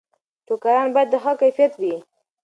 [0.45, 1.95] ټوکران باید د ښه کیفیت وي.